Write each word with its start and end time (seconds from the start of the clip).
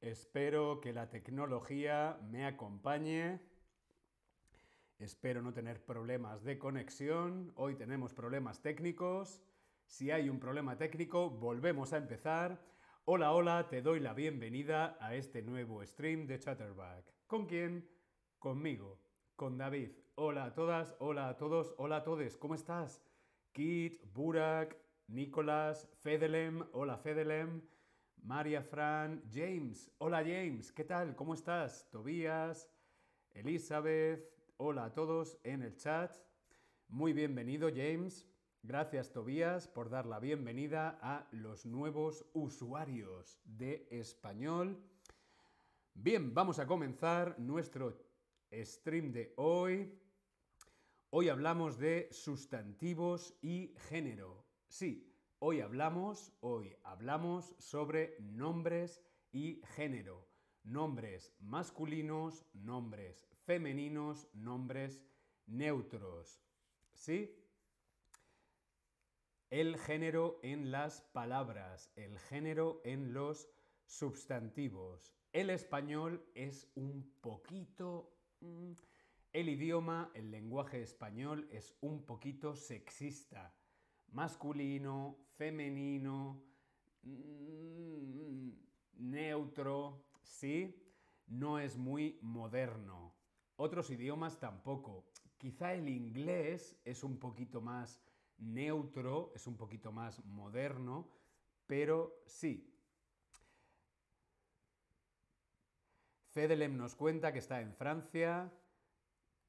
Espero 0.01 0.81
que 0.81 0.95
la 0.95 1.11
tecnología 1.11 2.19
me 2.31 2.47
acompañe 2.47 3.52
Espero 4.99 5.43
no 5.43 5.53
tener 5.53 5.85
problemas 5.85 6.45
de 6.45 6.59
conexión. 6.59 7.53
Hoy 7.57 7.75
tenemos 7.75 8.15
problemas 8.15 8.63
técnicos. 8.63 9.43
Si 9.87 10.11
hay 10.11 10.29
un 10.29 10.39
problema 10.39 10.77
técnico, 10.77 11.31
volvemos 11.31 11.93
a 11.93 11.99
empezar. 11.99 12.61
Hola, 13.05 13.33
hola, 13.33 13.69
te 13.69 13.83
doy 13.83 14.01
la 14.01 14.15
bienvenida 14.15 14.97
a 15.01 15.15
este 15.15 15.43
nuevo 15.43 15.85
stream 15.85 16.27
de 16.27 16.39
Chatterback. 16.39 17.05
¿Con 17.27 17.47
quién? 17.47 17.89
Conmigo, 18.39 19.01
con 19.35 19.59
David. 19.59 19.91
Hola 20.15 20.45
a 20.45 20.55
todas, 20.55 20.95
hola 21.01 21.29
a 21.29 21.37
todos, 21.37 21.75
hola 21.79 21.97
a 21.97 22.05
todos. 22.05 22.37
¿Cómo 22.37 22.55
estás? 22.55 23.03
Kit, 23.53 24.01
Burak, 24.15 24.77
Nicolás, 25.09 25.89
Fedelem, 26.03 26.65
hola 26.73 26.97
Fedelem, 26.97 27.61
María 28.23 28.63
Fran, 28.63 29.23
James, 29.31 29.91
hola 29.99 30.19
James, 30.19 30.73
¿qué 30.73 30.85
tal? 30.85 31.17
¿Cómo 31.17 31.35
estás? 31.35 31.89
Tobías, 31.91 32.71
Elizabeth, 33.33 34.25
hola 34.57 34.85
a 34.85 34.93
todos 34.93 35.39
en 35.45 35.63
el 35.63 35.77
chat. 35.77 36.15
Muy 36.89 37.13
bienvenido 37.13 37.69
James. 37.69 38.27
Gracias 38.63 39.13
Tobías 39.13 39.67
por 39.67 39.91
dar 39.91 40.07
la 40.07 40.21
bienvenida 40.21 40.99
a 41.03 41.27
los 41.33 41.67
nuevos 41.67 42.25
usuarios 42.33 43.41
de 43.45 43.89
español. 43.91 44.81
Bien, 45.95 46.33
vamos 46.33 46.59
a 46.59 46.67
comenzar 46.67 47.39
nuestro 47.39 47.99
stream 48.53 49.13
de 49.13 49.33
hoy. 49.37 49.99
Hoy 51.11 51.29
hablamos 51.29 51.79
de 51.79 52.09
sustantivos 52.13 53.35
y 53.43 53.75
género. 53.89 54.45
Sí, 54.69 55.13
hoy 55.41 55.61
hablamos, 55.61 56.33
hoy 56.41 56.77
hablamos 56.85 57.55
sobre 57.59 58.17
nombres 58.21 59.03
y 59.33 59.61
género. 59.75 60.29
Nombres 60.63 61.35
masculinos, 61.41 62.47
nombres 62.53 63.27
femeninos, 63.45 64.29
nombres 64.35 65.01
neutros. 65.47 66.43
¿Sí? 66.95 67.35
El 69.51 69.79
género 69.79 70.39
en 70.43 70.71
las 70.71 71.03
palabras, 71.03 71.93
el 71.97 72.19
género 72.19 72.81
en 72.85 73.13
los 73.13 73.49
sustantivos. 73.85 75.15
El 75.33 75.51
español 75.51 76.25
es 76.35 76.71
un 76.75 77.13
poquito... 77.21 78.17
mm, 78.41 78.73
el 79.33 79.49
idioma, 79.49 80.11
el 80.15 80.31
lenguaje 80.31 80.83
español 80.83 81.49
es 81.51 81.75
un 81.81 82.05
poquito 82.05 82.55
sexista. 82.55 83.55
Masculino, 84.09 85.17
femenino, 85.37 86.43
mm, 87.03 88.51
neutro, 88.99 90.05
¿sí? 90.23 90.79
No 91.27 91.59
es 91.59 91.79
muy 91.79 92.19
moderno. 92.21 93.15
Otros 93.65 93.91
idiomas 93.91 94.41
tampoco. 94.41 95.05
Quizá 95.39 95.73
el 95.73 95.89
inglés 95.89 96.77
es 96.85 97.05
un 97.05 97.21
poquito 97.21 97.61
más 97.61 98.03
neutro, 98.39 99.31
es 99.37 99.47
un 99.47 99.57
poquito 99.57 99.93
más 99.93 100.25
moderno, 100.25 101.09
pero 101.69 102.25
sí. 102.27 102.77
Fedelem 106.33 106.77
nos 106.77 106.97
cuenta 106.97 107.33
que 107.33 107.39
está 107.39 107.61
en 107.61 107.73
Francia, 107.77 108.53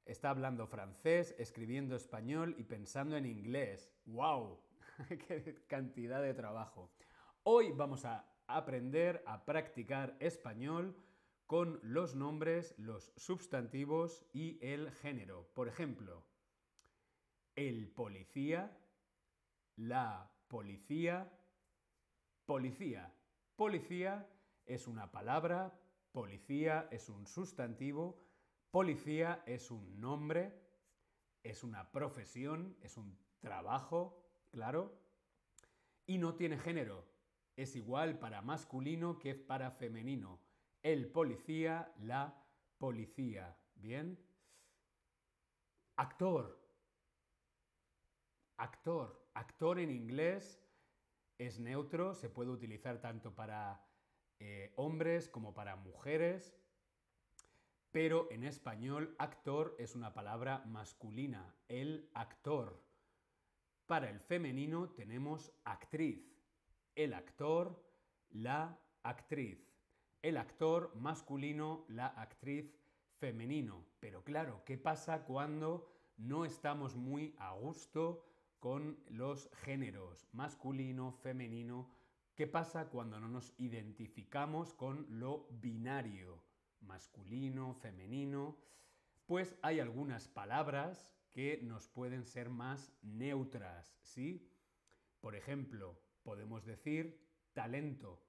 está 0.05 0.29
hablando 0.29 0.67
francés, 0.67 1.33
escribiendo 1.39 1.95
español 1.95 2.53
y 2.59 2.65
pensando 2.65 3.17
en 3.17 3.25
inglés. 3.25 3.91
¡Wow! 4.05 4.59
¡Qué 5.27 5.65
cantidad 5.65 6.21
de 6.21 6.35
trabajo! 6.35 6.91
Hoy 7.41 7.71
vamos 7.71 8.05
a 8.05 8.31
aprender 8.45 9.23
a 9.25 9.43
practicar 9.43 10.15
español 10.19 10.95
con 11.53 11.79
los 11.83 12.15
nombres, 12.15 12.73
los 12.79 13.11
sustantivos 13.15 14.25
y 14.33 14.57
el 14.65 14.89
género. 14.89 15.47
Por 15.53 15.67
ejemplo, 15.67 16.23
el 17.55 17.89
policía, 17.89 18.75
la 19.75 20.31
policía, 20.47 21.31
policía. 22.47 23.13
Policía 23.55 24.27
es 24.65 24.87
una 24.87 25.11
palabra, 25.11 25.79
policía 26.11 26.87
es 26.89 27.07
un 27.07 27.27
sustantivo, 27.27 28.19
policía 28.71 29.43
es 29.45 29.69
un 29.69 30.01
nombre, 30.01 30.59
es 31.43 31.63
una 31.63 31.91
profesión, 31.91 32.75
es 32.81 32.97
un 32.97 33.15
trabajo, 33.41 34.25
claro, 34.49 34.91
y 36.07 36.17
no 36.17 36.33
tiene 36.33 36.57
género. 36.57 37.05
Es 37.55 37.75
igual 37.75 38.17
para 38.17 38.41
masculino 38.41 39.19
que 39.19 39.35
para 39.35 39.69
femenino. 39.69 40.42
El 40.83 41.09
policía, 41.09 41.94
la 42.01 42.45
policía. 42.77 43.57
¿Bien? 43.75 44.19
Actor. 45.95 46.59
Actor. 48.57 49.29
Actor 49.33 49.79
en 49.79 49.89
inglés 49.89 50.61
es 51.38 51.59
neutro, 51.59 52.13
se 52.13 52.29
puede 52.29 52.51
utilizar 52.51 52.99
tanto 52.99 53.33
para 53.33 53.81
eh, 54.39 54.73
hombres 54.75 55.29
como 55.29 55.53
para 55.53 55.77
mujeres, 55.77 56.53
pero 57.91 58.29
en 58.29 58.44
español 58.44 59.15
actor 59.19 59.75
es 59.79 59.95
una 59.95 60.13
palabra 60.13 60.63
masculina, 60.65 61.55
el 61.69 62.09
actor. 62.13 62.83
Para 63.85 64.09
el 64.09 64.19
femenino 64.19 64.89
tenemos 64.89 65.53
actriz, 65.63 66.25
el 66.95 67.13
actor, 67.13 67.81
la 68.31 68.77
actriz. 69.03 69.72
El 70.23 70.38
actor 70.38 70.95
masculino, 70.95 71.84
la 71.89 72.07
actriz 72.07 72.73
femenino. 73.19 73.85
Pero 74.00 74.23
claro, 74.23 74.63
¿qué 74.66 74.78
pasa 74.78 75.25
cuando 75.25 75.85
no 76.16 76.45
estamos 76.45 76.95
muy 76.95 77.35
a 77.39 77.51
gusto 77.51 78.25
con 78.62 78.97
los 79.09 79.50
géneros 79.66 80.25
masculino, 80.31 81.12
femenino? 81.12 81.91
¿Qué 82.35 82.47
pasa 82.47 82.88
cuando 82.88 83.19
no 83.19 83.28
nos 83.28 83.53
identificamos 83.57 84.73
con 84.73 85.06
lo 85.09 85.45
binario? 85.51 86.41
Masculino, 86.79 87.73
femenino. 87.73 88.57
Pues 89.25 89.57
hay 89.62 89.81
algunas 89.81 90.29
palabras 90.29 91.13
que 91.31 91.59
nos 91.63 91.89
pueden 91.89 92.23
ser 92.23 92.50
más 92.50 92.94
neutras, 93.01 93.97
¿sí? 94.01 94.50
Por 95.19 95.35
ejemplo, 95.35 96.00
podemos 96.23 96.63
decir 96.63 97.19
talento. 97.51 98.22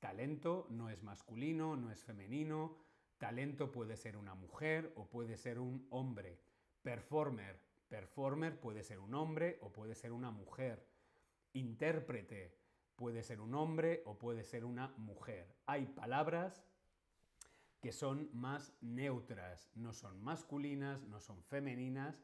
Talento 0.00 0.66
no 0.70 0.88
es 0.88 1.02
masculino, 1.02 1.76
no 1.76 1.90
es 1.90 2.02
femenino. 2.02 2.76
Talento 3.18 3.70
puede 3.70 3.96
ser 3.96 4.16
una 4.16 4.34
mujer 4.34 4.92
o 4.96 5.08
puede 5.08 5.36
ser 5.36 5.58
un 5.58 5.86
hombre. 5.90 6.40
Performer. 6.82 7.60
Performer 7.88 8.58
puede 8.58 8.82
ser 8.82 8.98
un 8.98 9.14
hombre 9.14 9.58
o 9.60 9.72
puede 9.72 9.94
ser 9.94 10.12
una 10.12 10.30
mujer. 10.30 10.88
Intérprete 11.52 12.56
puede 12.96 13.22
ser 13.22 13.40
un 13.40 13.54
hombre 13.54 14.02
o 14.06 14.18
puede 14.18 14.44
ser 14.44 14.64
una 14.64 14.88
mujer. 14.96 15.56
Hay 15.66 15.86
palabras 15.86 16.64
que 17.80 17.92
son 17.92 18.28
más 18.32 18.74
neutras, 18.80 19.70
no 19.74 19.92
son 19.92 20.22
masculinas, 20.22 21.02
no 21.04 21.20
son 21.20 21.42
femeninas, 21.44 22.22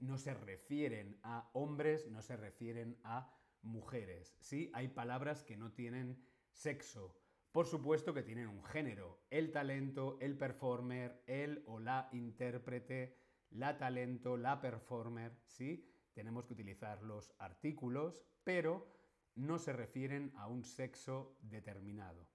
no 0.00 0.16
se 0.16 0.32
refieren 0.32 1.18
a 1.22 1.50
hombres, 1.52 2.06
no 2.10 2.22
se 2.22 2.36
refieren 2.36 2.98
a 3.04 3.30
mujeres. 3.62 4.36
Sí, 4.40 4.70
hay 4.74 4.88
palabras 4.88 5.42
que 5.42 5.56
no 5.56 5.72
tienen 5.72 6.22
sexo. 6.54 7.14
Por 7.52 7.66
supuesto 7.66 8.14
que 8.14 8.22
tienen 8.22 8.48
un 8.48 8.64
género. 8.64 9.20
El 9.30 9.52
talento, 9.52 10.18
el 10.20 10.36
performer, 10.36 11.22
el 11.26 11.62
o 11.66 11.78
la 11.78 12.08
intérprete, 12.12 13.16
la 13.50 13.78
talento, 13.78 14.36
la 14.36 14.60
performer, 14.60 15.38
¿sí? 15.46 15.88
Tenemos 16.14 16.46
que 16.46 16.54
utilizar 16.54 17.02
los 17.02 17.32
artículos, 17.38 18.24
pero 18.42 18.86
no 19.34 19.58
se 19.58 19.72
refieren 19.72 20.32
a 20.36 20.46
un 20.46 20.64
sexo 20.64 21.36
determinado. 21.42 22.26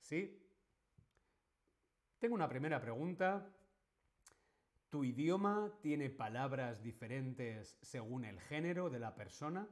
¿Sí? 0.00 0.42
Tengo 2.18 2.34
una 2.34 2.48
primera 2.48 2.80
pregunta. 2.80 3.52
¿Tu 4.88 5.04
idioma 5.04 5.72
tiene 5.82 6.08
palabras 6.08 6.82
diferentes 6.82 7.78
según 7.82 8.24
el 8.24 8.40
género 8.40 8.88
de 8.88 8.98
la 8.98 9.14
persona? 9.14 9.68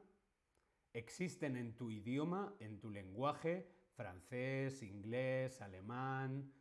¿Existen 0.93 1.57
en 1.57 1.75
tu 1.75 1.91
idioma, 1.91 2.55
en 2.61 2.81
tu 2.81 2.91
lenguaje, 2.91 3.74
francés, 3.95 4.83
inglés, 4.83 5.61
alemán, 5.61 6.53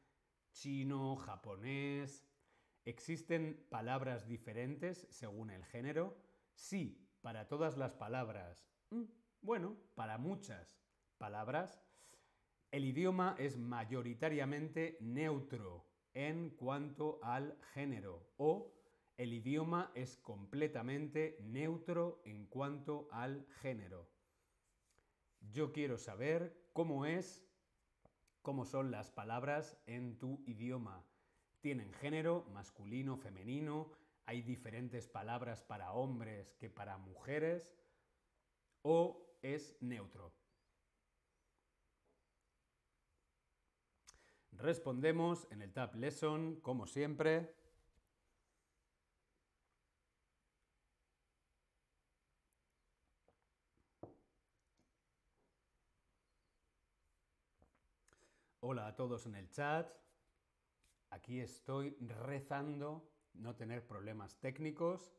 chino, 0.51 1.15
japonés? 1.15 2.25
¿Existen 2.85 3.65
palabras 3.69 4.27
diferentes 4.27 5.07
según 5.09 5.49
el 5.49 5.63
género? 5.65 6.17
Sí, 6.53 7.07
para 7.21 7.47
todas 7.47 7.77
las 7.77 7.93
palabras. 7.93 8.65
Mm, 8.89 9.03
bueno, 9.41 9.77
para 9.95 10.17
muchas 10.17 10.79
palabras. 11.17 11.81
El 12.71 12.85
idioma 12.85 13.35
es 13.37 13.57
mayoritariamente 13.57 14.97
neutro 14.99 15.85
en 16.13 16.49
cuanto 16.51 17.19
al 17.23 17.57
género 17.73 18.33
o 18.37 18.73
el 19.15 19.31
idioma 19.31 19.91
es 19.93 20.17
completamente 20.17 21.37
neutro 21.41 22.21
en 22.25 22.47
cuanto 22.47 23.07
al 23.11 23.45
género. 23.61 24.09
Yo 25.51 25.71
quiero 25.71 25.97
saber 25.97 26.55
cómo 26.73 27.05
es, 27.05 27.43
cómo 28.41 28.65
son 28.65 28.91
las 28.91 29.11
palabras 29.11 29.77
en 29.85 30.17
tu 30.17 30.43
idioma. 30.45 31.03
¿Tienen 31.61 31.93
género, 31.93 32.45
masculino, 32.53 33.17
femenino? 33.17 33.91
¿Hay 34.25 34.41
diferentes 34.41 35.07
palabras 35.07 35.63
para 35.63 35.93
hombres 35.93 36.55
que 36.55 36.69
para 36.69 36.97
mujeres? 36.97 37.77
¿O 38.81 39.37
es 39.41 39.77
neutro? 39.81 40.33
Respondemos 44.53 45.47
en 45.51 45.61
el 45.61 45.73
Tab 45.73 45.95
Lesson, 45.95 46.59
como 46.61 46.87
siempre. 46.87 47.53
Hola 58.65 58.87
a 58.87 58.95
todos 58.95 59.25
en 59.25 59.35
el 59.35 59.49
chat. 59.49 59.93
Aquí 61.09 61.41
estoy 61.41 61.97
rezando 61.99 63.11
no 63.33 63.57
tener 63.57 63.85
problemas 63.85 64.39
técnicos. 64.39 65.11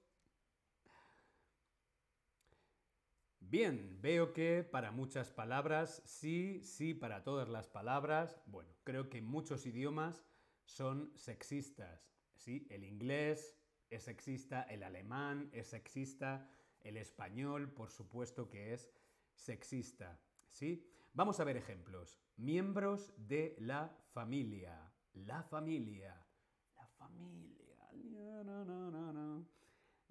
Bien, 3.41 4.01
veo 4.01 4.33
que 4.33 4.65
para 4.65 4.93
muchas 4.93 5.31
palabras 5.31 6.01
sí, 6.07 6.63
sí 6.63 6.95
para 6.95 7.23
todas 7.23 7.51
las 7.51 7.69
palabras. 7.69 8.41
Bueno, 8.47 8.73
creo 8.83 9.11
que 9.11 9.21
muchos 9.21 9.67
idiomas 9.67 10.25
son 10.65 11.13
sexistas. 11.15 12.15
Sí, 12.37 12.67
el 12.71 12.83
inglés 12.83 13.59
es 13.91 14.05
sexista, 14.05 14.63
el 14.63 14.83
alemán 14.83 15.51
es 15.53 15.67
sexista, 15.67 16.49
el 16.81 16.97
español, 16.97 17.71
por 17.71 17.91
supuesto 17.91 18.49
que 18.49 18.73
es 18.73 18.91
sexista. 19.35 20.19
¿Sí? 20.49 20.89
Vamos 21.17 21.39
a 21.39 21.45
ver 21.45 21.57
ejemplos. 21.57 22.21
Miembros 22.37 23.15
de 23.17 23.55
la 23.61 23.97
familia. 24.13 24.93
La 25.13 25.45
familia. 25.45 26.27
La 26.75 26.89
familia. 26.89 28.53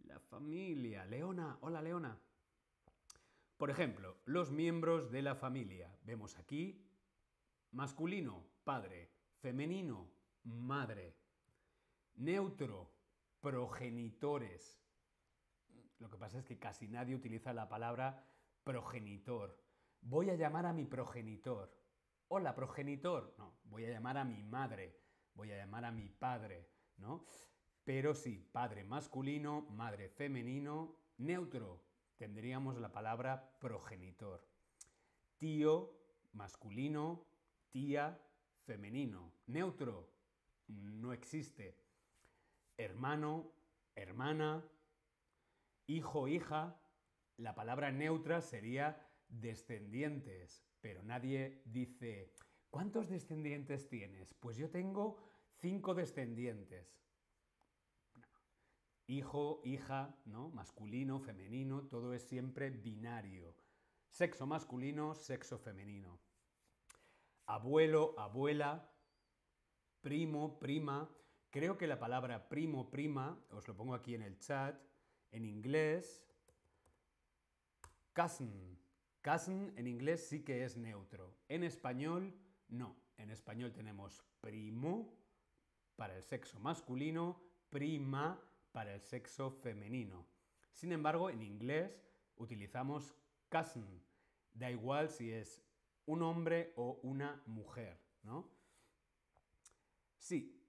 La 0.05 0.19
familia. 0.19 1.05
Leona. 1.05 1.57
Hola, 1.59 1.81
Leona. 1.81 2.17
Por 3.57 3.69
ejemplo, 3.69 4.17
los 4.23 4.51
miembros 4.51 5.11
de 5.11 5.21
la 5.21 5.35
familia. 5.35 5.93
Vemos 6.05 6.37
aquí 6.37 6.87
masculino, 7.71 8.47
padre, 8.63 9.11
femenino, 9.41 10.09
madre, 10.43 11.17
neutro, 12.15 12.93
progenitores. 13.41 14.81
Lo 15.99 16.09
que 16.09 16.17
pasa 16.17 16.39
es 16.39 16.45
que 16.45 16.57
casi 16.57 16.87
nadie 16.87 17.13
utiliza 17.13 17.51
la 17.51 17.67
palabra 17.67 18.25
progenitor. 18.63 19.61
Voy 20.05 20.29
a 20.29 20.35
llamar 20.35 20.65
a 20.65 20.73
mi 20.73 20.85
progenitor. 20.85 21.71
Hola, 22.27 22.53
progenitor. 22.53 23.35
No, 23.37 23.55
voy 23.63 23.85
a 23.85 23.89
llamar 23.89 24.17
a 24.17 24.25
mi 24.25 24.43
madre. 24.43 24.99
Voy 25.33 25.49
a 25.53 25.57
llamar 25.57 25.85
a 25.85 25.91
mi 25.91 26.09
padre, 26.09 26.69
¿no? 26.97 27.23
Pero 27.85 28.13
sí, 28.13 28.49
padre 28.51 28.83
masculino, 28.83 29.61
madre 29.71 30.09
femenino, 30.09 30.97
neutro. 31.17 31.85
Tendríamos 32.17 32.77
la 32.77 32.91
palabra 32.91 33.57
progenitor. 33.59 34.45
Tío 35.37 35.95
masculino, 36.33 37.25
tía 37.71 38.19
femenino. 38.65 39.31
Neutro 39.47 40.09
no 40.67 41.13
existe. 41.13 41.77
Hermano, 42.75 43.53
hermana, 43.95 44.65
hijo, 45.87 46.27
hija. 46.27 46.77
La 47.37 47.55
palabra 47.55 47.89
neutra 47.91 48.41
sería 48.41 49.01
descendientes, 49.39 50.63
pero 50.81 51.03
nadie 51.03 51.61
dice, 51.65 52.33
¿cuántos 52.69 53.09
descendientes 53.09 53.87
tienes? 53.87 54.33
Pues 54.33 54.57
yo 54.57 54.69
tengo 54.69 55.17
cinco 55.59 55.93
descendientes. 55.93 56.99
Hijo, 59.07 59.61
hija, 59.63 60.15
¿no? 60.25 60.49
Masculino, 60.49 61.19
femenino, 61.19 61.83
todo 61.83 62.13
es 62.13 62.23
siempre 62.23 62.69
binario. 62.69 63.55
Sexo 64.09 64.45
masculino, 64.45 65.15
sexo 65.15 65.57
femenino. 65.57 66.19
Abuelo, 67.45 68.15
abuela, 68.17 68.89
primo, 70.01 70.59
prima. 70.59 71.09
Creo 71.49 71.77
que 71.77 71.87
la 71.87 71.99
palabra 71.99 72.47
primo, 72.47 72.89
prima, 72.89 73.43
os 73.49 73.67
lo 73.67 73.75
pongo 73.75 73.93
aquí 73.93 74.15
en 74.15 74.21
el 74.21 74.39
chat, 74.39 74.79
en 75.31 75.45
inglés, 75.45 76.25
cousin, 78.13 78.79
Cousin 79.23 79.73
en 79.77 79.87
inglés 79.87 80.27
sí 80.27 80.43
que 80.43 80.65
es 80.65 80.75
neutro. 80.75 81.33
En 81.47 81.63
español, 81.63 82.35
no. 82.67 82.93
En 83.17 83.31
español 83.31 83.71
tenemos 83.71 84.21
primo 84.41 85.13
para 85.95 86.17
el 86.17 86.23
sexo 86.23 86.59
masculino, 86.59 87.41
prima 87.69 88.37
para 88.73 88.93
el 88.93 88.99
sexo 88.99 89.49
femenino. 89.49 90.25
Sin 90.73 90.91
embargo, 90.91 91.29
en 91.29 91.41
inglés 91.41 92.03
utilizamos 92.35 93.15
cousin. 93.47 94.03
Da 94.53 94.69
igual 94.69 95.09
si 95.09 95.31
es 95.31 95.63
un 96.05 96.21
hombre 96.21 96.73
o 96.75 96.99
una 97.03 97.41
mujer, 97.45 97.97
¿no? 98.23 98.51
Sí, 100.17 100.61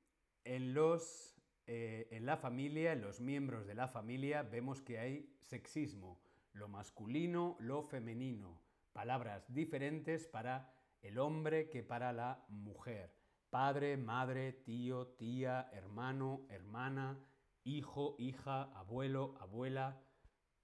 en, 0.44 0.74
los, 0.74 1.34
eh, 1.66 2.06
en 2.12 2.24
la 2.24 2.36
familia, 2.36 2.92
en 2.92 3.00
los 3.00 3.20
miembros 3.20 3.66
de 3.66 3.74
la 3.74 3.88
familia, 3.88 4.44
vemos 4.44 4.80
que 4.80 5.00
hay 5.00 5.34
sexismo 5.40 6.20
lo 6.54 6.68
masculino, 6.68 7.56
lo 7.60 7.82
femenino, 7.82 8.62
palabras 8.92 9.52
diferentes 9.52 10.26
para 10.26 10.72
el 11.02 11.18
hombre 11.18 11.68
que 11.68 11.82
para 11.82 12.12
la 12.12 12.44
mujer. 12.48 13.14
Padre, 13.50 13.96
madre, 13.96 14.52
tío, 14.52 15.08
tía, 15.08 15.68
hermano, 15.72 16.46
hermana, 16.48 17.18
hijo, 17.64 18.16
hija, 18.18 18.62
abuelo, 18.76 19.36
abuela, 19.40 20.00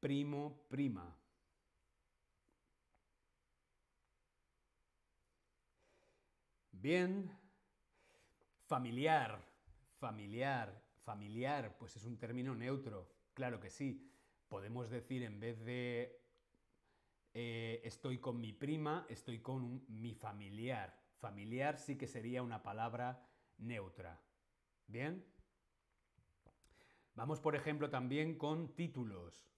primo, 0.01 0.67
prima. 0.69 1.17
Bien, 6.73 7.31
familiar, 8.67 9.45
familiar, 9.99 10.83
familiar, 11.05 11.77
pues 11.79 11.97
es 11.97 12.05
un 12.05 12.17
término 12.17 12.55
neutro, 12.55 13.13
claro 13.35 13.61
que 13.61 13.69
sí. 13.69 14.10
Podemos 14.51 14.91
decir 14.91 15.23
en 15.23 15.39
vez 15.39 15.65
de 15.65 16.21
eh, 17.35 17.81
estoy 17.85 18.19
con 18.19 18.41
mi 18.41 18.53
prima, 18.53 19.07
estoy 19.09 19.39
con 19.39 19.85
mi 19.87 20.13
familiar. 20.13 21.01
Familiar 21.21 21.79
sí 21.79 21.97
que 21.97 22.09
sería 22.09 22.43
una 22.43 22.61
palabra 22.61 23.25
neutra. 23.59 24.21
¿Bien? 24.89 25.25
Vamos, 27.15 27.39
por 27.39 27.55
ejemplo, 27.55 27.91
también 27.91 28.37
con 28.37 28.75
títulos. 28.75 29.49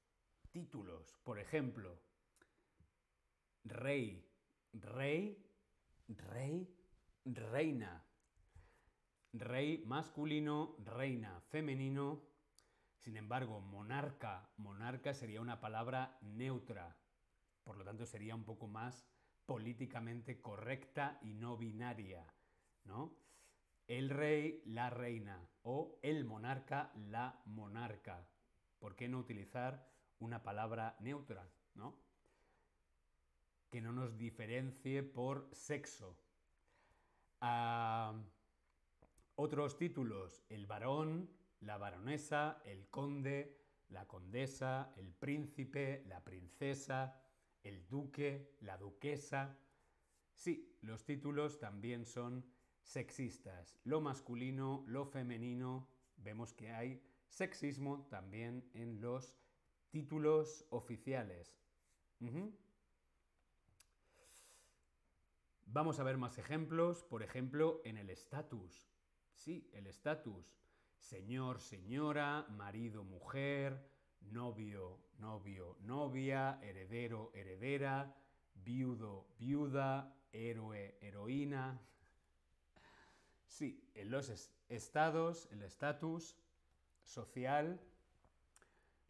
Títulos, 0.50 1.16
por 1.25 1.38
ejemplo, 1.38 1.99
rey, 3.64 4.28
rey, 4.75 5.42
rey, 6.06 6.68
reina. 7.25 8.04
Rey 9.32 9.82
masculino, 9.87 10.76
reina 10.84 11.40
femenino, 11.49 12.32
sin 13.02 13.16
embargo, 13.16 13.61
monarca, 13.61 14.49
monarca 14.56 15.12
sería 15.12 15.40
una 15.40 15.61
palabra 15.61 16.16
neutra, 16.21 16.97
por 17.64 17.76
lo 17.76 17.85
tanto 17.85 18.06
sería 18.06 18.37
un 18.37 18.44
poco 18.44 18.68
más 18.68 19.04
políticamente 19.44 20.40
correcta 20.40 21.18
y 21.21 21.35
no 21.35 21.56
binaria, 21.56 22.25
¿no? 22.85 23.12
El 23.88 24.09
rey, 24.09 24.62
la 24.66 24.88
reina 24.88 25.49
o 25.62 25.99
el 26.02 26.25
monarca, 26.25 26.92
la 26.94 27.42
monarca. 27.44 28.25
¿Por 28.78 28.94
qué 28.94 29.09
no 29.09 29.18
utilizar 29.18 29.90
una 30.21 30.44
palabra 30.44 30.97
neutra, 31.00 31.50
¿no? 31.75 31.99
Que 33.68 33.80
no 33.80 33.92
nos 33.92 34.16
diferencie 34.16 35.02
por 35.02 35.49
sexo. 35.52 36.16
Ah, 37.40 38.14
otros 39.35 39.76
títulos, 39.76 40.44
el 40.49 40.66
varón, 40.68 41.28
la 41.62 41.78
baronesa, 41.78 42.61
el 42.64 42.88
conde, 42.88 43.57
la 43.88 44.07
condesa, 44.07 44.92
el 44.97 45.12
príncipe, 45.12 46.04
la 46.07 46.23
princesa, 46.23 47.21
el 47.62 47.87
duque, 47.88 48.57
la 48.61 48.76
duquesa. 48.76 49.59
Sí, 50.35 50.76
los 50.83 51.04
títulos 51.04 51.59
también 51.59 52.04
son 52.04 52.45
sexistas. 52.83 53.78
Lo 53.85 54.00
masculino, 54.00 54.85
lo 54.87 55.07
femenino, 55.07 55.88
vemos 56.16 56.52
que 56.52 56.73
hay 56.73 57.02
sexismo 57.28 58.07
también 58.11 58.69
en 58.75 59.00
los 59.00 59.37
títulos 59.90 60.66
oficiales. 60.71 61.57
Vamos 65.66 65.99
a 65.99 66.02
ver 66.02 66.19
más 66.19 66.38
ejemplos, 66.38 67.04
por 67.04 67.23
ejemplo, 67.23 67.81
en 67.85 67.97
el 67.97 68.11
estatus. 68.11 68.88
Sí, 69.35 69.71
el 69.73 69.87
estatus. 69.87 70.62
Señor, 71.02 71.61
señora, 71.61 72.47
marido, 72.50 73.02
mujer, 73.02 73.76
novio, 74.21 75.00
novio, 75.18 75.76
novia, 75.80 76.61
heredero, 76.62 77.32
heredera, 77.35 78.14
viudo, 78.54 79.26
viuda, 79.37 80.14
héroe, 80.32 80.97
heroína. 81.00 81.80
Sí, 83.49 83.90
en 83.94 84.12
los 84.12 84.30
estados, 84.68 85.49
el 85.50 85.62
estatus 85.62 86.37
social 87.02 87.80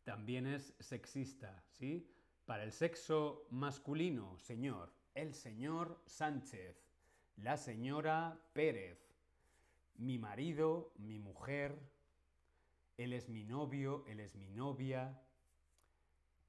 también 0.02 0.46
es 0.46 0.74
sexista, 0.80 1.62
¿sí? 1.68 2.10
Para 2.46 2.64
el 2.64 2.72
sexo 2.72 3.46
masculino, 3.50 4.38
señor, 4.38 4.92
el 5.14 5.34
señor 5.34 6.02
Sánchez, 6.06 6.82
la 7.36 7.58
señora 7.58 8.40
Pérez, 8.54 9.11
mi 9.96 10.18
marido, 10.18 10.92
mi 10.96 11.18
mujer, 11.18 11.78
él 12.96 13.12
es 13.12 13.28
mi 13.28 13.44
novio, 13.44 14.04
él 14.06 14.20
es 14.20 14.36
mi 14.36 14.50
novia, 14.50 15.20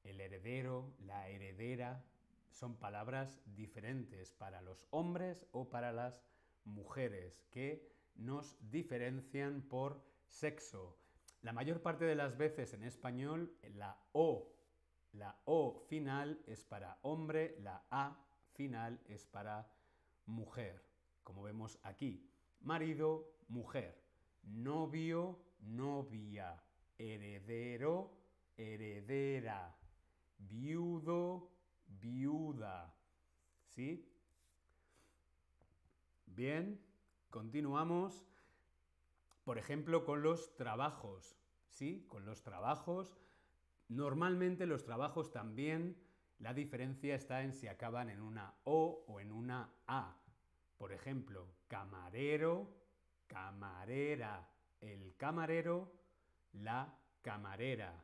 el 0.04 0.20
heredero, 0.20 0.94
la 1.00 1.30
heredera, 1.30 2.04
son 2.52 2.76
palabras 2.76 3.42
diferentes 3.46 4.32
para 4.34 4.62
los 4.62 4.86
hombres 4.92 5.46
o 5.52 5.70
para 5.70 5.92
las 5.92 6.24
mujeres 6.66 7.44
que 7.52 7.92
nos 8.16 8.58
diferencian 8.70 9.62
por 9.62 10.04
sexo. 10.28 10.98
La 11.42 11.52
mayor 11.52 11.82
parte 11.82 12.06
de 12.06 12.16
las 12.16 12.38
veces 12.38 12.74
en 12.74 12.84
español 12.84 13.58
la 13.76 13.98
O, 14.12 14.54
la 15.14 15.38
O 15.46 15.80
final 15.88 16.42
es 16.48 16.64
para 16.64 17.00
hombre, 17.02 17.58
la 17.60 17.84
A 17.90 18.18
final 18.54 19.00
es 19.08 19.26
para 19.26 19.68
mujer, 20.26 20.84
como 21.24 21.44
vemos 21.44 21.80
aquí. 21.84 22.30
Marido, 22.64 23.30
mujer. 23.50 24.02
Novio, 24.44 25.40
novia. 25.60 26.62
Heredero, 26.98 28.18
heredera. 28.58 29.76
Viudo, 30.38 31.52
viuda. 31.88 32.94
¿Sí? 33.68 34.10
Bien, 36.26 36.80
continuamos. 37.30 38.26
Por 39.44 39.58
ejemplo, 39.58 40.06
con 40.06 40.24
los 40.24 40.56
trabajos. 40.56 41.38
¿Sí? 41.70 42.06
Con 42.08 42.26
los 42.26 42.44
trabajos. 42.44 43.18
Normalmente 43.90 44.66
los 44.66 44.84
trabajos 44.86 45.32
también 45.32 45.98
la 46.40 46.54
diferencia 46.54 47.16
está 47.16 47.44
en 47.44 47.54
si 47.54 47.68
acaban 47.68 48.10
en 48.10 48.22
una 48.22 48.54
O 48.64 49.06
o 49.08 49.20
en 49.20 49.32
una 49.32 49.70
A. 49.88 50.23
Por 50.78 50.92
ejemplo, 50.92 51.48
camarero, 51.68 52.68
camarera, 53.28 54.48
el 54.82 55.16
camarero, 55.16 55.92
la 56.54 56.94
camarera, 57.22 58.04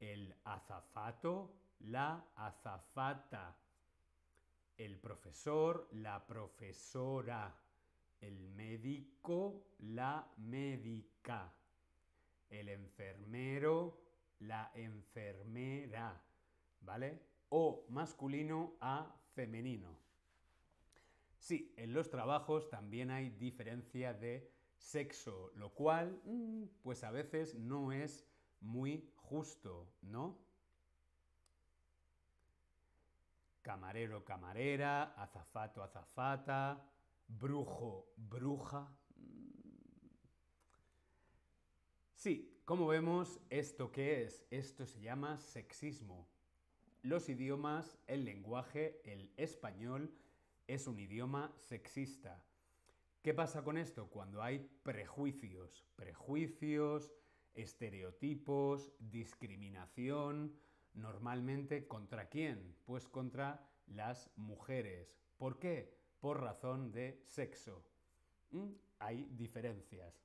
el 0.00 0.34
azafato, 0.44 1.54
la 1.80 2.24
azafata, 2.36 3.56
el 4.76 4.96
profesor, 4.98 5.88
la 5.92 6.26
profesora, 6.26 7.54
el 8.20 8.38
médico, 8.50 9.66
la 9.80 10.26
médica, 10.38 11.52
el 12.48 12.68
enfermero, 12.68 14.00
la 14.40 14.70
enfermera, 14.74 16.20
¿vale? 16.80 17.28
o 17.50 17.84
masculino 17.88 18.76
a 18.80 19.14
femenino. 19.34 20.07
Sí, 21.48 21.72
en 21.78 21.94
los 21.94 22.10
trabajos 22.10 22.68
también 22.68 23.10
hay 23.10 23.30
diferencia 23.30 24.12
de 24.12 24.52
sexo, 24.76 25.50
lo 25.54 25.70
cual, 25.70 26.20
mm, 26.26 26.64
pues 26.82 27.02
a 27.04 27.10
veces 27.10 27.54
no 27.54 27.90
es 27.90 28.26
muy 28.60 29.10
justo, 29.16 29.90
¿no? 30.02 30.36
Camarero, 33.62 34.26
camarera, 34.26 35.14
azafato, 35.14 35.82
azafata, 35.82 36.86
brujo, 37.26 38.12
bruja. 38.18 38.86
Sí, 42.14 42.60
como 42.66 42.88
vemos, 42.88 43.40
¿esto 43.48 43.90
qué 43.90 44.24
es? 44.24 44.44
Esto 44.50 44.84
se 44.84 45.00
llama 45.00 45.38
sexismo 45.38 46.28
los 47.02 47.28
idiomas, 47.28 47.98
el 48.06 48.24
lenguaje, 48.24 49.00
el 49.04 49.32
español, 49.36 50.12
es 50.68 50.86
un 50.86 51.00
idioma 51.00 51.50
sexista. 51.56 52.44
¿Qué 53.22 53.34
pasa 53.34 53.64
con 53.64 53.78
esto? 53.78 54.08
Cuando 54.08 54.42
hay 54.42 54.70
prejuicios, 54.82 55.88
prejuicios, 55.96 57.12
estereotipos, 57.54 58.92
discriminación, 59.00 60.54
normalmente 60.94 61.88
contra 61.88 62.28
quién? 62.28 62.76
Pues 62.84 63.08
contra 63.08 63.66
las 63.86 64.30
mujeres. 64.36 65.16
¿Por 65.38 65.58
qué? 65.58 65.98
Por 66.20 66.40
razón 66.40 66.92
de 66.92 67.22
sexo. 67.24 67.82
¿Mm? 68.50 68.68
Hay 68.98 69.24
diferencias. 69.32 70.22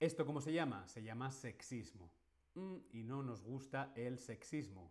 ¿Esto 0.00 0.24
cómo 0.24 0.40
se 0.40 0.52
llama? 0.52 0.88
Se 0.88 1.02
llama 1.02 1.30
sexismo. 1.30 2.10
¿Mm? 2.54 2.76
Y 2.92 3.02
no 3.04 3.22
nos 3.22 3.42
gusta 3.42 3.92
el 3.96 4.18
sexismo. 4.18 4.90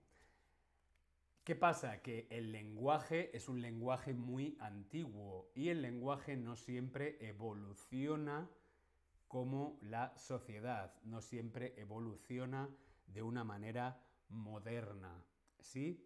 ¿Qué 1.47 1.55
pasa? 1.55 2.01
Que 2.01 2.27
el 2.29 2.51
lenguaje 2.51 3.31
es 3.33 3.47
un 3.47 3.61
lenguaje 3.61 4.13
muy 4.13 4.57
antiguo 4.59 5.49
y 5.55 5.69
el 5.69 5.81
lenguaje 5.81 6.35
no 6.35 6.57
siempre 6.57 7.17
evoluciona 7.25 8.49
como 9.29 9.79
la 9.81 10.13
sociedad, 10.17 10.93
no 11.03 11.21
siempre 11.21 11.73
evoluciona 11.77 12.69
de 13.05 13.21
una 13.23 13.45
manera 13.45 14.03
moderna. 14.27 15.23
¿Sí? 15.61 16.05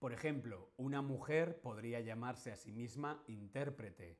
Por 0.00 0.12
ejemplo, 0.12 0.72
una 0.78 1.02
mujer 1.02 1.60
podría 1.60 2.00
llamarse 2.00 2.50
a 2.50 2.56
sí 2.56 2.72
misma 2.72 3.22
intérprete. 3.28 4.18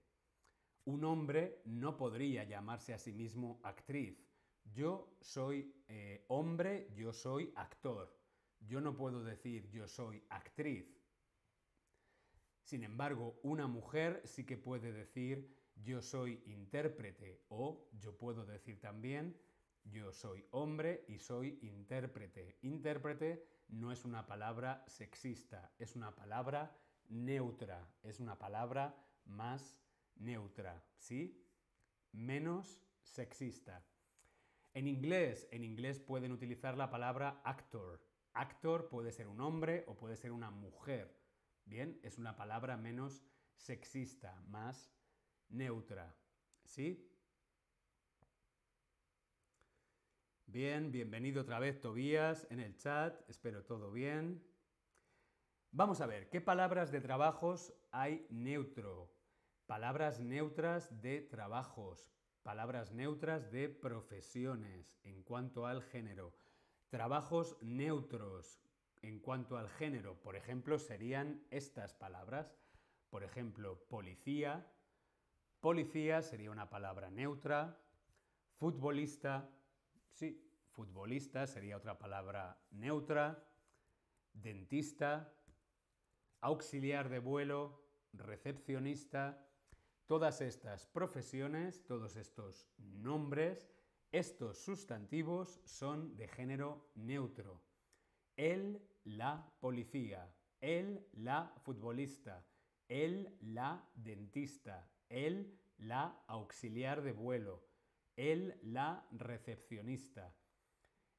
Un 0.85 1.03
hombre 1.03 1.61
no 1.65 1.97
podría 1.97 2.45
llamarse 2.45 2.95
a 2.95 2.99
sí 2.99 3.13
mismo 3.13 3.59
actriz. 3.65 4.30
Yo 4.65 5.17
soy 5.21 5.75
eh, 5.89 6.25
hombre, 6.29 6.89
yo 6.95 7.13
soy 7.13 7.53
actor. 7.57 8.17
Yo 8.61 8.81
no 8.81 8.97
puedo 8.97 9.25
decir 9.25 9.69
yo 9.71 9.89
soy 9.89 10.23
actriz. 10.29 10.87
Sin 12.63 12.85
embargo, 12.85 13.41
una 13.43 13.67
mujer 13.67 14.23
sí 14.25 14.45
que 14.45 14.57
puede 14.57 14.93
decir 14.93 15.57
yo 15.75 16.03
soy 16.03 16.43
intérprete 16.47 17.43
o 17.49 17.89
yo 17.93 18.17
puedo 18.17 18.45
decir 18.45 18.81
también 18.81 19.37
yo 19.85 20.13
soy 20.13 20.47
hombre 20.51 21.05
y 21.09 21.19
soy 21.19 21.59
intérprete. 21.63 22.59
Intérprete 22.63 23.45
no 23.69 23.93
es 23.93 24.05
una 24.05 24.27
palabra 24.27 24.85
sexista, 24.87 25.73
es 25.79 25.97
una 25.97 26.15
palabra 26.15 26.77
neutra, 27.09 27.89
es 28.03 28.21
una 28.21 28.39
palabra 28.39 28.95
más 29.25 29.79
neutra, 30.17 30.85
¿sí? 30.99 31.45
Menos 32.13 32.83
sexista. 33.03 33.85
En 34.73 34.87
inglés, 34.87 35.49
en 35.51 35.65
inglés 35.65 35.99
pueden 35.99 36.31
utilizar 36.31 36.77
la 36.77 36.91
palabra 36.91 37.41
actor. 37.45 38.01
Actor 38.33 38.89
puede 38.89 39.11
ser 39.11 39.27
un 39.27 39.41
hombre 39.41 39.85
o 39.89 39.97
puede 39.97 40.17
ser 40.17 40.31
una 40.31 40.51
mujer. 40.51 41.19
Bien, 41.65 41.99
es 42.03 42.19
una 42.19 42.37
palabra 42.37 42.77
menos 42.77 43.25
sexista, 43.57 44.41
más 44.47 44.93
neutra. 45.49 46.17
¿Sí? 46.65 47.11
Bien, 50.47 50.93
bienvenido 50.93 51.43
otra 51.43 51.59
vez 51.59 51.81
Tobías 51.81 52.47
en 52.51 52.61
el 52.61 52.77
chat, 52.77 53.29
espero 53.29 53.65
todo 53.65 53.91
bien. 53.91 54.45
Vamos 55.73 56.01
a 56.01 56.07
ver, 56.07 56.29
¿qué 56.29 56.41
palabras 56.41 56.91
de 56.91 57.01
trabajos 57.01 57.73
hay 57.91 58.27
neutro? 58.31 59.13
Palabras 59.67 60.21
neutras 60.21 61.01
de 61.01 61.21
trabajos 61.21 62.11
palabras 62.43 62.93
neutras 62.93 63.51
de 63.51 63.69
profesiones 63.69 64.97
en 65.03 65.23
cuanto 65.23 65.67
al 65.67 65.83
género, 65.83 66.35
trabajos 66.89 67.57
neutros 67.61 68.61
en 69.03 69.19
cuanto 69.19 69.57
al 69.57 69.69
género, 69.69 70.21
por 70.21 70.37
ejemplo, 70.37 70.79
serían 70.79 71.43
estas 71.51 71.95
palabras, 71.95 72.55
por 73.09 73.25
ejemplo, 73.25 73.79
policía, 73.89 74.67
policía 75.61 76.23
sería 76.23 76.51
una 76.51 76.69
palabra 76.69 77.11
neutra, 77.11 77.79
futbolista, 78.57 79.49
sí, 80.11 80.47
futbolista 80.71 81.47
sería 81.47 81.77
otra 81.77 81.99
palabra 81.99 82.59
neutra, 82.71 83.47
dentista, 84.33 85.33
auxiliar 86.41 87.09
de 87.09 87.19
vuelo, 87.19 87.83
recepcionista, 88.13 89.50
Todas 90.11 90.41
estas 90.41 90.89
profesiones, 90.89 91.85
todos 91.87 92.17
estos 92.17 92.67
nombres, 92.79 93.71
estos 94.11 94.59
sustantivos 94.59 95.61
son 95.65 96.17
de 96.17 96.27
género 96.27 96.91
neutro. 96.97 97.63
El, 98.37 98.83
la 99.05 99.49
policía, 99.61 100.29
el, 100.61 101.07
la 101.13 101.55
futbolista, 101.63 102.45
el, 102.89 103.39
la 103.41 103.89
dentista, 103.95 104.91
el, 105.09 105.57
la 105.79 106.25
auxiliar 106.27 107.03
de 107.03 107.13
vuelo, 107.13 107.65
el, 108.17 108.59
la 108.65 109.07
recepcionista. 109.13 110.35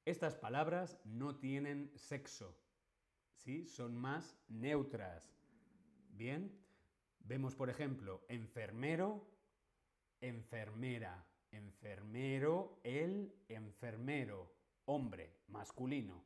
Estas 0.03 0.35
palabras 0.35 0.99
no 1.05 1.37
tienen 1.37 1.93
sexo, 1.95 2.59
¿sí? 3.37 3.65
Son 3.67 3.95
más 3.95 4.37
neutras. 4.49 5.33
Bien, 6.09 6.51
vemos 7.23 7.55
por 7.55 7.69
ejemplo 7.69 8.25
enfermero, 8.27 9.27
enfermera, 10.21 11.25
enfermero, 11.51 12.79
el 12.83 13.33
enfermero, 13.49 14.53
hombre, 14.85 15.33
masculino, 15.47 16.23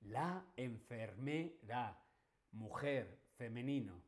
la 0.00 0.44
enfermera, 0.56 1.98
mujer, 2.52 3.18
femenino. 3.36 4.02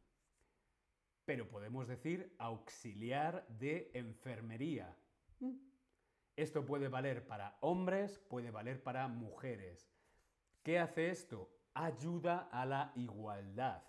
Pero 1.25 1.49
podemos 1.49 1.87
decir 1.89 2.35
auxiliar 2.39 3.47
de 3.49 3.91
enfermería. 3.95 4.97
Esto 6.37 6.65
puede 6.65 6.89
valer 6.89 7.27
para 7.27 7.59
hombres, 7.61 8.19
puede 8.19 8.51
valer 8.51 8.83
para 8.83 9.09
mujeres. 9.09 9.93
¿Qué 10.63 10.79
hace 10.79 11.11
esto? 11.11 11.51
Ayuda 11.75 12.49
a 12.51 12.65
la 12.65 12.93
igualdad. 12.95 13.83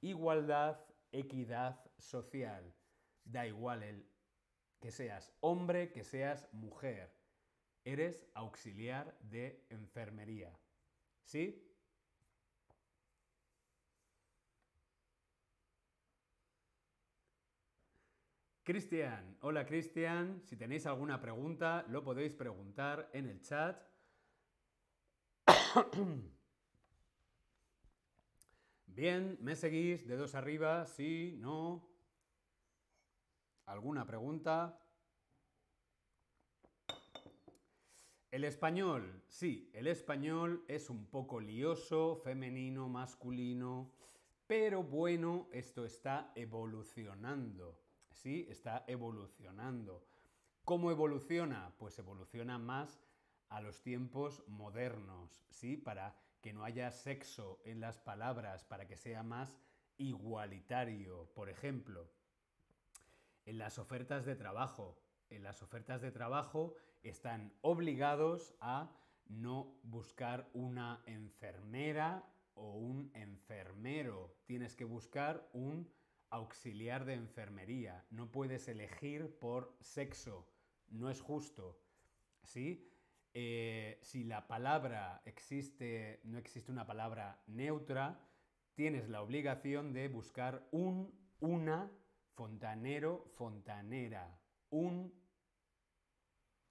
Igualdad, 0.00 0.78
equidad 1.12 1.80
social. 1.98 2.74
Da 3.24 3.46
igual 3.46 3.82
el 3.82 4.08
que 4.80 4.90
seas 4.90 5.32
hombre, 5.40 5.90
que 5.92 6.04
seas 6.04 6.48
mujer. 6.52 7.14
Eres 7.84 8.26
auxiliar 8.34 9.18
de 9.20 9.66
enfermería. 9.70 10.58
¿Sí? 11.22 11.64
Cristian, 18.68 19.38
hola 19.40 19.64
Cristian, 19.64 20.42
si 20.44 20.54
tenéis 20.54 20.84
alguna 20.84 21.18
pregunta 21.18 21.86
lo 21.88 22.04
podéis 22.04 22.34
preguntar 22.34 23.08
en 23.14 23.26
el 23.26 23.40
chat. 23.40 23.82
Bien, 28.98 29.38
¿me 29.40 29.54
seguís? 29.54 30.08
Dedos 30.08 30.34
arriba, 30.34 30.84
sí, 30.84 31.36
no. 31.38 31.88
¿Alguna 33.66 34.04
pregunta? 34.04 34.76
El 38.32 38.42
español, 38.42 39.22
sí, 39.28 39.70
el 39.72 39.86
español 39.86 40.64
es 40.66 40.90
un 40.90 41.06
poco 41.06 41.38
lioso, 41.38 42.16
femenino, 42.24 42.88
masculino, 42.88 43.92
pero 44.48 44.82
bueno, 44.82 45.48
esto 45.52 45.84
está 45.84 46.32
evolucionando, 46.34 47.80
sí, 48.10 48.48
está 48.50 48.82
evolucionando. 48.88 50.04
¿Cómo 50.64 50.90
evoluciona? 50.90 51.72
Pues 51.78 51.96
evoluciona 52.00 52.58
más 52.58 53.00
a 53.48 53.60
los 53.60 53.80
tiempos 53.80 54.42
modernos, 54.48 55.46
¿sí? 55.50 55.76
Para 55.76 56.16
que 56.40 56.52
no 56.52 56.64
haya 56.64 56.90
sexo 56.90 57.60
en 57.64 57.80
las 57.80 57.98
palabras, 57.98 58.64
para 58.64 58.86
que 58.86 58.96
sea 58.96 59.22
más 59.22 59.56
igualitario. 59.96 61.30
Por 61.34 61.48
ejemplo, 61.48 62.10
en 63.44 63.58
las 63.58 63.78
ofertas 63.78 64.24
de 64.24 64.36
trabajo. 64.36 65.00
En 65.30 65.42
las 65.42 65.62
ofertas 65.62 66.00
de 66.00 66.10
trabajo 66.10 66.74
están 67.02 67.52
obligados 67.60 68.54
a 68.60 68.90
no 69.26 69.78
buscar 69.82 70.48
una 70.54 71.02
enfermera 71.06 72.24
o 72.54 72.72
un 72.76 73.10
enfermero. 73.14 74.34
Tienes 74.46 74.74
que 74.74 74.84
buscar 74.84 75.48
un 75.52 75.90
auxiliar 76.30 77.04
de 77.04 77.14
enfermería. 77.14 78.04
No 78.10 78.30
puedes 78.30 78.68
elegir 78.68 79.38
por 79.38 79.76
sexo. 79.80 80.46
No 80.88 81.10
es 81.10 81.20
justo. 81.20 81.80
¿Sí? 82.42 82.90
Eh, 83.40 84.00
si 84.02 84.24
la 84.24 84.48
palabra 84.48 85.22
existe, 85.24 86.20
no 86.24 86.38
existe 86.38 86.72
una 86.72 86.88
palabra 86.88 87.40
neutra, 87.46 88.20
tienes 88.74 89.08
la 89.08 89.22
obligación 89.22 89.92
de 89.92 90.08
buscar 90.08 90.66
un, 90.72 91.16
una 91.38 91.88
fontanero, 92.34 93.30
fontanera, 93.36 94.40
un, 94.70 95.14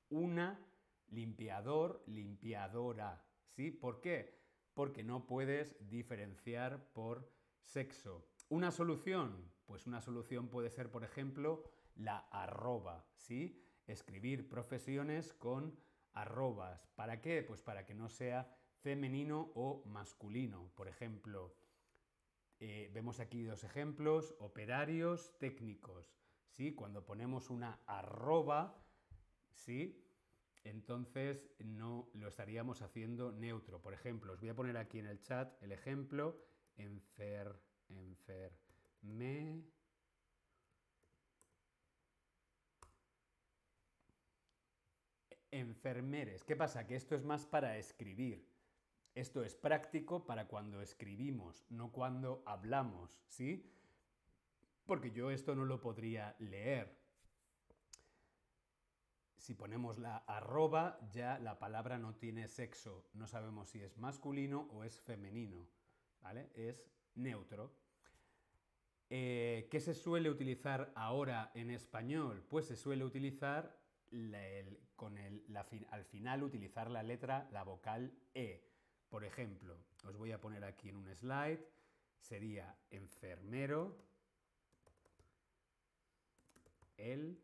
una, 0.09 0.59
limpiador, 1.07 2.03
limpiadora. 2.05 3.25
¿Sí? 3.47 3.71
¿Por 3.71 4.01
qué? 4.01 4.37
Porque 4.73 5.05
no 5.05 5.25
puedes 5.25 5.77
diferenciar 5.87 6.91
por 6.91 7.31
sexo. 7.61 8.27
¿Una 8.49 8.71
solución? 8.71 9.53
Pues 9.65 9.87
una 9.87 10.01
solución 10.01 10.49
puede 10.49 10.69
ser, 10.69 10.91
por 10.91 11.05
ejemplo, 11.05 11.63
la 11.95 12.27
arroba, 12.29 13.07
¿sí? 13.15 13.63
Escribir 13.85 14.49
profesiones 14.49 15.31
con 15.31 15.86
arrobas. 16.21 16.87
¿Para 16.95 17.21
qué? 17.21 17.43
Pues 17.43 17.61
para 17.61 17.85
que 17.85 17.93
no 17.93 18.09
sea 18.09 18.53
femenino 18.81 19.51
o 19.55 19.83
masculino. 19.85 20.71
Por 20.75 20.87
ejemplo, 20.87 21.55
eh, 22.59 22.89
vemos 22.93 23.19
aquí 23.19 23.43
dos 23.43 23.63
ejemplos, 23.63 24.35
operarios 24.39 25.37
técnicos. 25.39 26.17
¿sí? 26.49 26.73
Cuando 26.73 27.05
ponemos 27.05 27.49
una 27.49 27.81
arroba, 27.85 28.83
¿sí? 29.53 30.03
entonces 30.63 31.49
no 31.59 32.09
lo 32.13 32.27
estaríamos 32.27 32.81
haciendo 32.81 33.31
neutro. 33.31 33.81
Por 33.81 33.93
ejemplo, 33.93 34.33
os 34.33 34.39
voy 34.39 34.49
a 34.49 34.55
poner 34.55 34.77
aquí 34.77 34.99
en 34.99 35.07
el 35.07 35.21
chat 35.21 35.61
el 35.61 35.71
ejemplo, 35.71 36.43
enfer, 36.75 37.61
enferme, 37.89 39.63
enfermeres. 45.51 46.43
¿Qué 46.43 46.55
pasa? 46.55 46.87
Que 46.87 46.95
esto 46.95 47.15
es 47.15 47.23
más 47.23 47.45
para 47.45 47.77
escribir. 47.77 48.47
Esto 49.15 49.43
es 49.43 49.55
práctico 49.55 50.25
para 50.25 50.47
cuando 50.47 50.81
escribimos, 50.81 51.65
no 51.69 51.91
cuando 51.91 52.43
hablamos, 52.45 53.19
¿sí? 53.27 53.73
Porque 54.85 55.11
yo 55.11 55.31
esto 55.31 55.55
no 55.55 55.65
lo 55.65 55.81
podría 55.81 56.35
leer. 56.37 56.95
Si 59.37 59.53
ponemos 59.53 59.97
la 59.97 60.17
arroba, 60.17 60.99
ya 61.09 61.39
la 61.39 61.57
palabra 61.57 61.97
no 61.97 62.15
tiene 62.15 62.47
sexo. 62.47 63.07
No 63.13 63.27
sabemos 63.27 63.69
si 63.69 63.81
es 63.81 63.97
masculino 63.97 64.67
o 64.71 64.83
es 64.83 64.99
femenino. 64.99 65.67
¿Vale? 66.21 66.49
Es 66.53 66.85
neutro. 67.15 67.73
Eh, 69.09 69.67
¿Qué 69.71 69.79
se 69.79 69.93
suele 69.93 70.29
utilizar 70.29 70.91
ahora 70.95 71.51
en 71.55 71.71
español? 71.71 72.45
Pues 72.49 72.65
se 72.65 72.75
suele 72.75 73.05
utilizar 73.05 73.79
con 74.95 75.17
al 75.17 76.05
final 76.05 76.43
utilizar 76.43 76.89
la 76.89 77.03
letra, 77.03 77.47
la 77.51 77.63
vocal 77.63 78.11
E. 78.33 78.63
Por 79.09 79.23
ejemplo, 79.23 79.77
os 80.03 80.17
voy 80.17 80.31
a 80.31 80.41
poner 80.41 80.63
aquí 80.63 80.89
en 80.89 80.97
un 80.97 81.15
slide, 81.15 81.65
sería 82.19 82.75
enfermero, 82.89 83.97
el, 86.97 87.39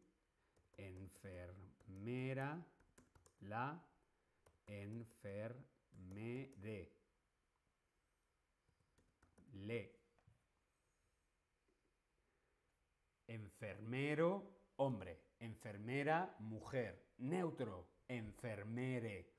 enfermera, 0.77 2.65
la, 3.41 3.81
enfermere, 4.67 5.63
le, 9.53 10.03
enfermero, 13.27 14.51
hombre, 14.77 15.22
enfermera, 15.43 16.35
mujer, 16.39 17.03
neutro, 17.17 17.89
enfermere. 18.07 19.29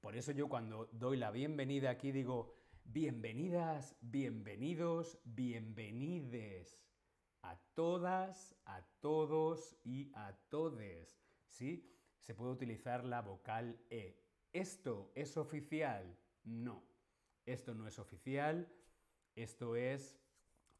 Por 0.00 0.16
eso 0.16 0.32
yo 0.32 0.48
cuando 0.48 0.86
doy 0.92 1.16
la 1.16 1.30
bienvenida 1.30 1.90
aquí 1.90 2.10
digo, 2.10 2.56
bienvenidas, 2.84 3.96
bienvenidos, 4.00 5.18
bienvenides 5.24 6.80
a 7.42 7.56
todas, 7.74 8.56
a 8.64 8.82
todos 9.00 9.76
y 9.84 10.10
a 10.14 10.36
todes. 10.48 11.22
¿Sí? 11.46 11.88
Se 12.18 12.34
puede 12.34 12.50
utilizar 12.50 13.04
la 13.04 13.22
vocal 13.22 13.80
E. 13.90 14.20
¿Esto 14.52 15.12
es 15.14 15.36
oficial? 15.36 16.18
No. 16.42 16.82
Esto 17.46 17.74
no 17.74 17.86
es 17.86 18.00
oficial. 18.00 18.68
Esto 19.36 19.76
es 19.76 20.18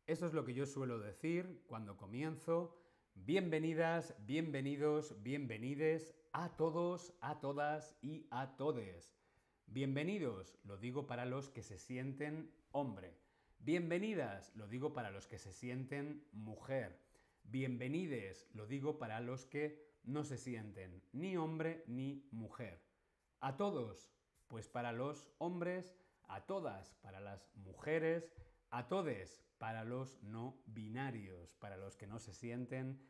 Eso 0.07 0.27
es 0.27 0.33
lo 0.33 0.47
que 0.47 0.55
yo 0.55 0.65
suelo 0.65 0.99
decir 0.99 1.61
cuando 1.67 1.99
comienzo. 1.99 2.84
Bienvenidas, 3.16 4.14
bienvenidos, 4.27 5.22
bienvenides 5.22 6.14
a 6.33 6.57
todos, 6.57 7.14
a 7.20 7.40
todas 7.40 7.96
y 8.03 8.27
a 8.31 8.57
todes. 8.57 9.16
Bienvenidos, 9.66 10.59
lo 10.64 10.77
digo 10.77 11.07
para 11.07 11.24
los 11.24 11.48
que 11.48 11.62
se 11.62 11.79
sienten 11.79 12.53
hombre. 12.72 13.16
Bienvenidas, 13.61 14.55
lo 14.57 14.66
digo 14.66 14.92
para 14.92 15.11
los 15.11 15.27
que 15.27 15.38
se 15.38 15.53
sienten 15.53 16.27
mujer. 16.33 17.00
Bienvenides, 17.44 18.46
lo 18.53 18.66
digo 18.66 18.98
para 18.98 19.20
los 19.20 19.46
que 19.46 19.83
no 20.03 20.24
se 20.24 20.37
sienten 20.37 21.03
ni 21.12 21.37
hombre 21.37 21.85
ni 21.87 22.29
mujer. 22.31 22.83
A 23.40 23.57
todos, 23.57 24.12
pues 24.48 24.68
para 24.68 24.92
los 24.92 25.31
hombres, 25.38 25.96
a 26.24 26.44
todas 26.44 26.94
para 26.96 27.20
las 27.20 27.48
mujeres, 27.55 28.35
a 28.70 28.88
todes 28.88 29.42
para 29.64 29.83
los 29.83 30.22
no 30.22 30.61
binarios, 30.66 31.55
para 31.55 31.79
los 31.79 31.96
que 31.96 32.07
no 32.07 32.18
se 32.18 32.35
sienten 32.35 33.00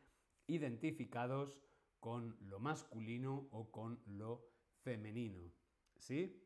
identificados 0.47 1.61
con 1.99 2.37
lo 2.49 2.61
masculino 2.61 3.49
o 3.51 3.73
con 3.73 4.01
lo 4.07 4.47
femenino. 4.85 5.51
¿Sí? 5.99 6.41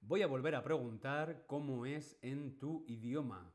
Voy 0.00 0.22
a 0.22 0.26
volver 0.26 0.56
a 0.56 0.64
preguntar 0.64 1.44
cómo 1.46 1.86
es 1.86 2.18
en 2.22 2.58
tu 2.58 2.84
idioma. 2.88 3.54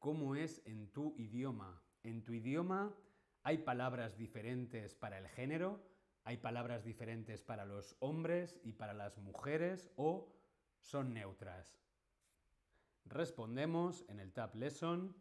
¿Cómo 0.00 0.34
es 0.34 0.60
en 0.64 0.90
tu 0.90 1.14
idioma? 1.16 1.80
En 2.02 2.24
tu 2.24 2.32
idioma 2.32 2.92
hay 3.44 3.58
palabras 3.58 4.18
diferentes 4.18 4.96
para 4.96 5.18
el 5.18 5.28
género, 5.28 5.80
hay 6.24 6.38
palabras 6.38 6.84
diferentes 6.84 7.44
para 7.44 7.64
los 7.64 7.94
hombres 8.00 8.58
y 8.64 8.72
para 8.72 8.92
las 8.92 9.18
mujeres 9.18 9.88
o 9.94 10.34
son 10.80 11.14
neutras. 11.14 11.80
Respondemos 13.10 14.04
en 14.08 14.20
el 14.20 14.32
Tab 14.32 14.54
Lesson. 14.54 15.16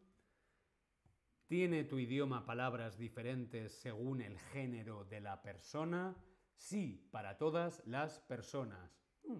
¿Tiene 1.47 1.83
tu 1.85 1.97
idioma 1.97 2.45
palabras 2.45 2.99
diferentes 2.99 3.71
según 3.81 4.21
el 4.21 4.37
género 4.37 5.05
de 5.05 5.19
la 5.21 5.41
persona? 5.41 6.15
Sí, 6.55 7.09
para 7.09 7.39
todas 7.39 7.81
las 7.87 8.19
personas. 8.19 9.03
Hmm, 9.23 9.39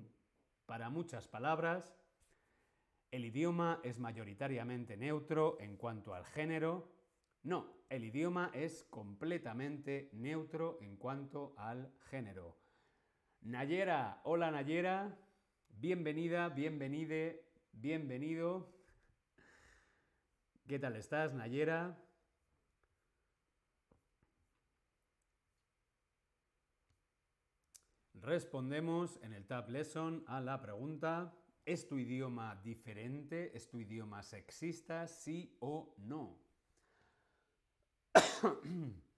para 0.65 0.89
muchas 0.89 1.27
palabras, 1.27 1.95
el 3.11 3.25
idioma 3.25 3.81
es 3.83 3.99
mayoritariamente 3.99 4.97
neutro 4.97 5.57
en 5.59 5.77
cuanto 5.77 6.15
al 6.15 6.25
género. 6.25 6.91
No, 7.43 7.83
el 7.87 8.03
idioma 8.03 8.49
es 8.55 8.83
completamente 8.85 10.09
neutro 10.13 10.79
en 10.81 10.97
cuanto 10.97 11.53
al 11.55 11.93
género. 12.09 12.57
Nayera, 13.41 14.21
hola 14.23 14.49
Nayera, 14.49 15.15
bienvenida, 15.69 16.49
bienvenide, 16.49 17.48
bienvenido. 17.73 18.71
¿Qué 20.67 20.79
tal 20.79 20.95
estás, 20.95 21.33
Nayera? 21.33 21.97
Respondemos 28.13 29.17
en 29.23 29.33
el 29.33 29.47
Tab 29.47 29.69
Lesson 29.69 30.23
a 30.27 30.41
la 30.41 30.61
pregunta, 30.61 31.33
¿es 31.65 31.87
tu 31.87 31.97
idioma 31.97 32.55
diferente? 32.63 33.55
¿Es 33.55 33.69
tu 33.69 33.79
idioma 33.79 34.21
sexista? 34.23 35.07
¿Sí 35.07 35.55
o 35.59 35.95
no? 35.97 36.37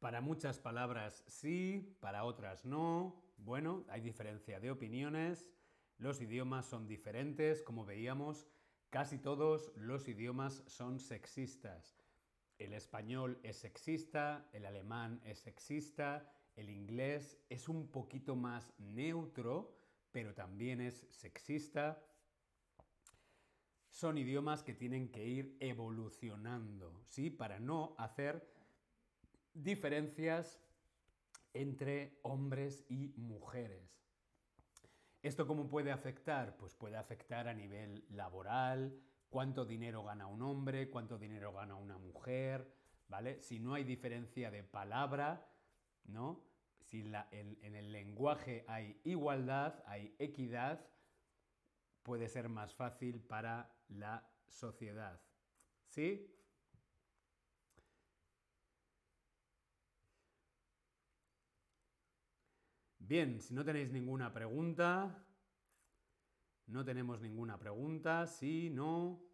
Para 0.00 0.20
muchas 0.20 0.60
palabras 0.60 1.24
sí, 1.26 1.96
para 2.00 2.22
otras 2.22 2.64
no. 2.64 3.20
Bueno, 3.36 3.84
hay 3.88 4.00
diferencia 4.00 4.60
de 4.60 4.70
opiniones. 4.70 5.50
Los 5.96 6.20
idiomas 6.20 6.66
son 6.66 6.86
diferentes, 6.86 7.62
como 7.62 7.84
veíamos, 7.84 8.46
casi 8.90 9.18
todos 9.18 9.72
los 9.74 10.06
idiomas 10.06 10.62
son 10.68 11.00
sexistas. 11.00 11.98
El 12.58 12.74
español 12.74 13.40
es 13.42 13.56
sexista, 13.56 14.48
el 14.52 14.66
alemán 14.66 15.20
es 15.24 15.40
sexista, 15.40 16.32
el 16.54 16.70
inglés 16.70 17.36
es 17.48 17.68
un 17.68 17.88
poquito 17.88 18.36
más 18.36 18.72
neutro, 18.78 19.76
pero 20.12 20.32
también 20.32 20.80
es 20.80 21.06
sexista. 21.10 22.00
Son 23.90 24.16
idiomas 24.16 24.62
que 24.62 24.74
tienen 24.74 25.10
que 25.10 25.26
ir 25.26 25.56
evolucionando, 25.58 27.02
¿sí? 27.08 27.30
Para 27.30 27.58
no 27.58 27.96
hacer 27.98 28.57
diferencias 29.54 30.60
entre 31.52 32.18
hombres 32.22 32.84
y 32.88 33.14
mujeres. 33.16 33.98
¿Esto 35.22 35.46
cómo 35.46 35.68
puede 35.68 35.90
afectar? 35.90 36.56
Pues 36.56 36.74
puede 36.74 36.96
afectar 36.96 37.48
a 37.48 37.54
nivel 37.54 38.04
laboral, 38.10 39.00
cuánto 39.28 39.64
dinero 39.64 40.04
gana 40.04 40.26
un 40.26 40.42
hombre, 40.42 40.90
cuánto 40.90 41.18
dinero 41.18 41.52
gana 41.52 41.74
una 41.74 41.98
mujer, 41.98 42.72
¿vale? 43.08 43.42
Si 43.42 43.58
no 43.58 43.74
hay 43.74 43.84
diferencia 43.84 44.50
de 44.50 44.62
palabra, 44.62 45.50
¿no? 46.04 46.44
Si 46.80 47.00
en 47.00 47.74
el 47.74 47.92
lenguaje 47.92 48.64
hay 48.68 49.00
igualdad, 49.04 49.82
hay 49.86 50.14
equidad, 50.18 50.86
puede 52.02 52.28
ser 52.28 52.48
más 52.48 52.74
fácil 52.74 53.20
para 53.20 53.76
la 53.88 54.26
sociedad. 54.46 55.20
¿Sí? 55.88 56.37
Bien, 63.08 63.40
si 63.40 63.54
no 63.54 63.64
tenéis 63.64 63.90
ninguna 63.90 64.34
pregunta, 64.34 65.24
no 66.66 66.84
tenemos 66.84 67.22
ninguna 67.22 67.58
pregunta, 67.58 68.26
sí, 68.26 68.68
no. 68.68 69.24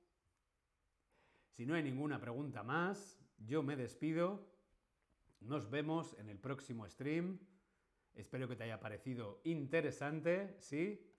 Si 1.48 1.66
no 1.66 1.74
hay 1.74 1.82
ninguna 1.82 2.20
pregunta 2.20 2.62
más, 2.62 3.18
yo 3.36 3.64
me 3.64 3.74
despido. 3.74 4.48
Nos 5.40 5.68
vemos 5.70 6.16
en 6.20 6.28
el 6.28 6.38
próximo 6.38 6.88
stream. 6.88 7.40
Espero 8.14 8.46
que 8.46 8.54
te 8.54 8.62
haya 8.62 8.78
parecido 8.78 9.40
interesante, 9.42 10.54
¿sí? 10.60 11.12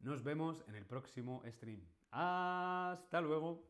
Nos 0.00 0.22
vemos 0.22 0.62
en 0.68 0.74
el 0.74 0.84
próximo 0.84 1.42
stream. 1.46 1.80
Hasta 2.10 3.22
luego. 3.22 3.66